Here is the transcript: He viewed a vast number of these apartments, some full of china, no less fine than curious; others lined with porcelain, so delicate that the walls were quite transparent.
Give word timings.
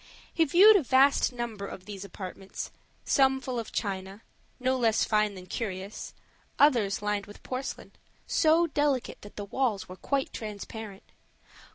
He 0.33 0.45
viewed 0.45 0.75
a 0.77 0.81
vast 0.81 1.31
number 1.31 1.67
of 1.67 1.85
these 1.85 2.03
apartments, 2.03 2.71
some 3.05 3.39
full 3.39 3.59
of 3.59 3.71
china, 3.71 4.23
no 4.59 4.75
less 4.75 5.05
fine 5.05 5.35
than 5.35 5.45
curious; 5.45 6.15
others 6.57 7.03
lined 7.03 7.27
with 7.27 7.43
porcelain, 7.43 7.91
so 8.25 8.65
delicate 8.65 9.21
that 9.21 9.35
the 9.35 9.45
walls 9.45 9.87
were 9.87 9.95
quite 9.95 10.33
transparent. 10.33 11.03